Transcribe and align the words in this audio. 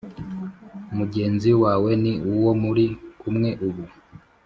mugenzi 0.97 1.49
wawe 1.63 1.91
ni 2.03 2.13
uwo 2.31 2.51
muri 2.63 2.85
kumwe 3.19 3.49
ubu 3.67 3.83